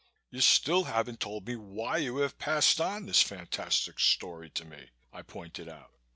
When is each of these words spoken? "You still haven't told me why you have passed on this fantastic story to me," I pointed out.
"You 0.31 0.41
still 0.41 0.85
haven't 0.85 1.19
told 1.19 1.45
me 1.45 1.55
why 1.55 1.97
you 1.97 2.17
have 2.17 2.39
passed 2.39 2.81
on 2.81 3.05
this 3.05 3.21
fantastic 3.21 3.99
story 3.99 4.49
to 4.49 4.65
me," 4.65 4.89
I 5.13 5.21
pointed 5.21 5.69
out. 5.69 5.93